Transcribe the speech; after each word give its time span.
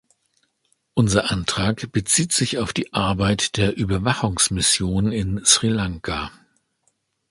Unser 0.95 1.29
Antrag 1.29 1.91
bezieht 1.91 2.31
sich 2.31 2.57
auf 2.57 2.73
die 2.73 2.91
Arbeit 2.91 3.55
der 3.57 3.77
Überwachungsmission 3.77 5.11
in 5.11 5.45
Sri 5.45 5.67
Lanka. 5.69 6.31